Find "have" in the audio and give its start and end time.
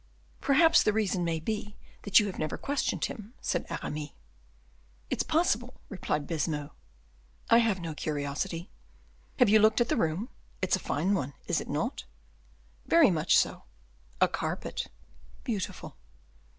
2.25-2.39, 7.59-7.79, 9.37-9.47